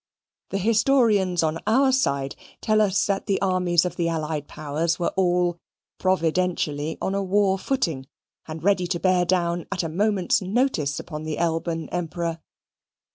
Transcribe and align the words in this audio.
The 0.49 0.57
historians 0.57 1.43
on 1.43 1.59
our 1.67 1.91
side 1.91 2.35
tell 2.59 2.81
us 2.81 3.05
that 3.05 3.27
the 3.27 3.39
armies 3.39 3.85
of 3.85 3.97
the 3.97 4.09
allied 4.09 4.47
powers 4.47 4.97
were 4.97 5.13
all 5.15 5.59
providentially 5.99 6.97
on 6.99 7.13
a 7.13 7.21
war 7.21 7.59
footing, 7.59 8.07
and 8.47 8.63
ready 8.63 8.87
to 8.87 8.99
bear 8.99 9.25
down 9.25 9.67
at 9.71 9.83
a 9.83 9.89
moment's 9.89 10.41
notice 10.41 10.99
upon 10.99 11.21
the 11.21 11.37
Elban 11.37 11.87
Emperor. 11.91 12.39